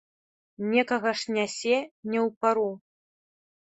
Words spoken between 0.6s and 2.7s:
Некага ж нясе не ў пару.